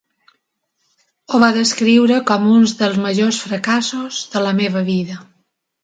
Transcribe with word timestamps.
Ho 1.33 1.41
va 1.43 1.49
descriure 1.59 2.17
com 2.31 2.49
un 2.55 2.65
dels 2.83 2.99
majors 3.07 3.45
fracassos 3.47 4.27
de 4.37 4.47
la 4.49 4.59
meva 4.65 4.87
vida... 4.93 5.25